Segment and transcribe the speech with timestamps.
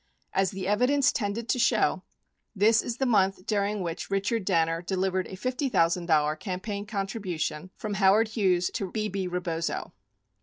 [0.33, 2.01] As the evidence tended to show,
[2.55, 8.29] this is the month during which Richard Danner delivered a $50,000 campaign contribution from Howard
[8.29, 9.93] Hughes to Bebe Rebozo.